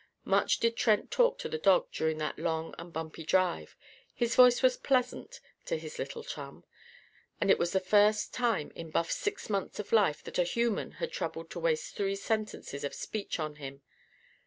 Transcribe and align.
Much 0.25 0.59
did 0.59 0.75
Trent 0.75 1.11
talk 1.11 1.37
to 1.37 1.47
the 1.47 1.59
dog 1.59 1.91
during 1.91 2.17
that 2.17 2.39
long 2.39 2.73
and 2.79 2.91
bumpy 2.91 3.23
drive. 3.23 3.75
His 4.15 4.33
voice 4.33 4.63
was 4.63 4.75
pleasant, 4.75 5.39
to 5.65 5.77
his 5.77 5.99
little 5.99 6.23
chum. 6.23 6.63
And 7.39 7.51
it 7.51 7.59
was 7.59 7.71
the 7.71 7.79
first 7.79 8.33
time 8.33 8.71
in 8.73 8.89
Buff's 8.89 9.13
six 9.13 9.47
months 9.47 9.77
of 9.79 9.91
life 9.91 10.23
that 10.23 10.39
a 10.39 10.43
human 10.43 10.93
had 10.93 11.11
troubled 11.11 11.51
to 11.51 11.59
waste 11.59 11.95
three 11.95 12.15
sentences 12.15 12.83
of 12.83 12.95
speech 12.95 13.39
on 13.39 13.57
him. 13.57 13.83